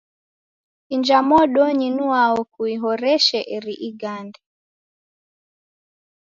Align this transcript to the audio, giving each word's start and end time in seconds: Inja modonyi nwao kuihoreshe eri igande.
Inja 0.93 1.19
modonyi 1.29 1.87
nwao 1.97 2.39
kuihoreshe 2.53 3.39
eri 3.55 3.73
igande. 3.89 4.39